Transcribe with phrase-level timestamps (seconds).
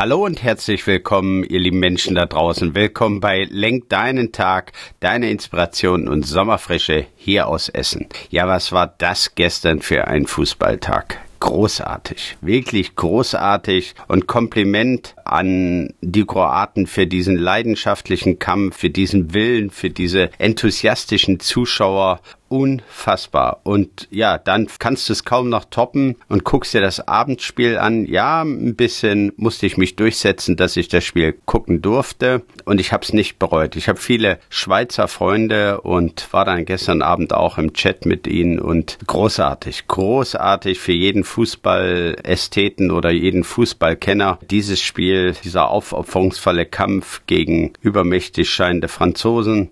[0.00, 2.74] Hallo und herzlich willkommen, ihr lieben Menschen da draußen.
[2.74, 8.08] Willkommen bei Lenk deinen Tag, deine Inspiration und Sommerfrische hier aus Essen.
[8.30, 11.18] Ja, was war das gestern für ein Fußballtag?
[11.40, 19.70] großartig, wirklich großartig und Kompliment an die Kroaten für diesen leidenschaftlichen Kampf, für diesen Willen,
[19.70, 22.20] für diese enthusiastischen Zuschauer
[22.50, 23.60] unfassbar.
[23.62, 28.06] Und ja, dann kannst du es kaum noch toppen und guckst dir das Abendspiel an.
[28.06, 32.92] Ja, ein bisschen musste ich mich durchsetzen, dass ich das Spiel gucken durfte und ich
[32.92, 33.76] habe es nicht bereut.
[33.76, 38.58] Ich habe viele Schweizer Freunde und war dann gestern Abend auch im Chat mit ihnen
[38.58, 47.72] und großartig, großartig für jeden Fußballästheten oder jeden Fußballkenner dieses Spiel, dieser aufopferungsvolle Kampf gegen
[47.82, 49.70] übermächtig scheinende Franzosen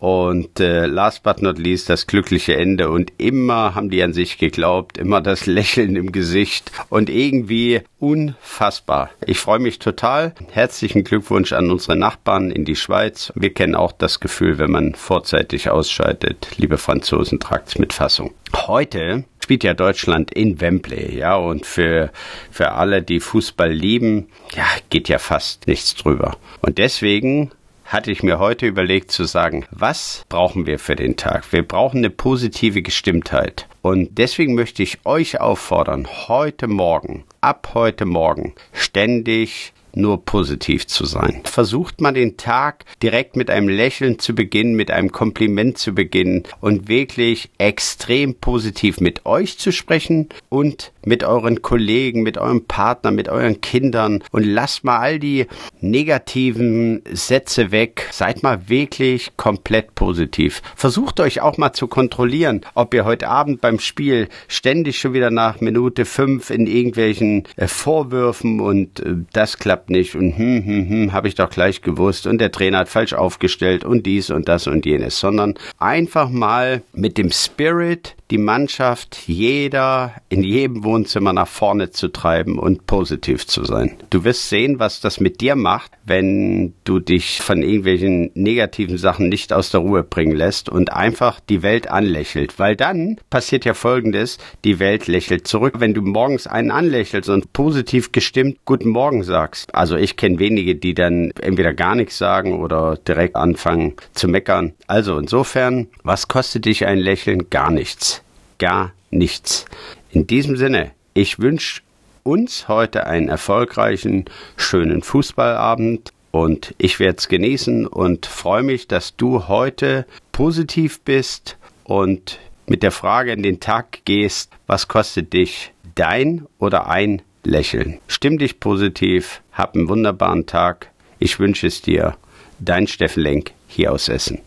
[0.00, 2.90] und äh, last but not least das glückliche Ende.
[2.90, 9.10] Und immer haben die an sich geglaubt, immer das Lächeln im Gesicht und irgendwie unfassbar.
[9.26, 10.34] Ich freue mich total.
[10.50, 13.32] Herzlichen Glückwunsch an unsere Nachbarn in die Schweiz.
[13.34, 16.48] Wir kennen auch das Gefühl, wenn man vorzeitig ausscheidet.
[16.56, 18.32] Liebe Franzosen, tragt's mit Fassung.
[18.68, 22.12] Heute spielt ja Deutschland in Wembley, ja, und für,
[22.50, 26.36] für alle, die Fußball lieben, ja, geht ja fast nichts drüber.
[26.60, 27.50] Und deswegen
[27.86, 31.50] hatte ich mir heute überlegt zu sagen, was brauchen wir für den Tag?
[31.50, 33.66] Wir brauchen eine positive Gestimmtheit.
[33.80, 41.04] Und deswegen möchte ich euch auffordern, heute Morgen, ab heute Morgen, ständig nur positiv zu
[41.04, 41.42] sein.
[41.44, 46.44] Versucht mal den Tag direkt mit einem Lächeln zu beginnen, mit einem Kompliment zu beginnen
[46.60, 53.10] und wirklich extrem positiv mit euch zu sprechen und mit euren Kollegen, mit eurem Partner,
[53.10, 55.46] mit euren Kindern und lasst mal all die
[55.80, 58.08] negativen Sätze weg.
[58.12, 60.62] Seid mal wirklich komplett positiv.
[60.76, 65.30] Versucht euch auch mal zu kontrollieren, ob ihr heute Abend beim Spiel ständig schon wieder
[65.30, 69.58] nach Minute fünf in irgendwelchen äh, Vorwürfen und äh, das
[69.90, 70.14] nicht.
[70.14, 72.26] Und hm, hm, hm, habe ich doch gleich gewusst.
[72.26, 76.82] Und der Trainer hat falsch aufgestellt und dies und das und jenes, sondern einfach mal
[76.92, 83.46] mit dem Spirit die Mannschaft, jeder in jedem Wohnzimmer nach vorne zu treiben und positiv
[83.46, 83.96] zu sein.
[84.10, 89.28] Du wirst sehen, was das mit dir macht, wenn du dich von irgendwelchen negativen Sachen
[89.28, 92.58] nicht aus der Ruhe bringen lässt und einfach die Welt anlächelt.
[92.58, 95.74] Weil dann passiert ja Folgendes, die Welt lächelt zurück.
[95.78, 99.74] Wenn du morgens einen anlächelst und positiv gestimmt Guten Morgen sagst.
[99.74, 104.74] Also ich kenne wenige, die dann entweder gar nichts sagen oder direkt anfangen zu meckern.
[104.86, 107.50] Also insofern, was kostet dich ein Lächeln?
[107.50, 108.17] Gar nichts
[108.58, 109.64] gar nichts.
[110.10, 111.82] In diesem Sinne, ich wünsche
[112.22, 114.26] uns heute einen erfolgreichen,
[114.56, 121.56] schönen Fußballabend und ich werde es genießen und freue mich, dass du heute positiv bist
[121.84, 127.98] und mit der Frage in den Tag gehst, was kostet dich dein oder ein Lächeln?
[128.08, 130.90] Stimm dich positiv, hab einen wunderbaren Tag.
[131.18, 132.16] Ich wünsche es dir.
[132.60, 134.40] Dein Steffen Lenk hier aus Essen.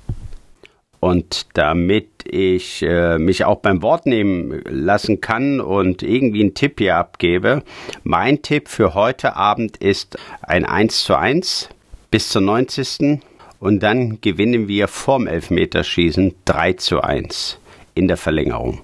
[1.02, 6.76] Und damit ich äh, mich auch beim Wort nehmen lassen kann und irgendwie einen Tipp
[6.78, 7.64] hier abgebe,
[8.04, 11.70] mein Tipp für heute Abend ist ein 1 zu 1
[12.12, 13.20] bis zur 90.
[13.60, 17.58] Und dann gewinnen wir vorm Elfmeterschießen 3 zu 1
[17.96, 18.82] in der Verlängerung.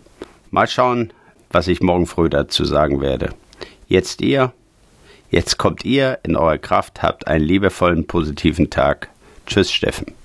[0.49, 1.13] Mal schauen,
[1.51, 3.29] was ich morgen früh dazu sagen werde.
[3.87, 4.53] Jetzt ihr,
[5.29, 9.09] jetzt kommt ihr in eure Kraft, habt einen liebevollen, positiven Tag.
[9.45, 10.15] Tschüss, Steffen.